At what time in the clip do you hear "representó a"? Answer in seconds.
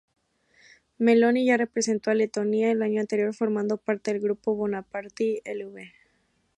1.57-2.15